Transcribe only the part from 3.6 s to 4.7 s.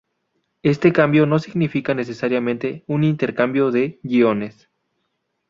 de iones.